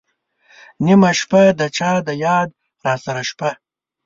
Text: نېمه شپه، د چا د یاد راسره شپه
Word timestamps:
نېمه 0.85 1.11
شپه، 1.19 1.41
د 1.59 1.61
چا 1.77 1.91
د 2.07 2.09
یاد 2.25 2.49
راسره 2.85 3.23
شپه 3.29 3.49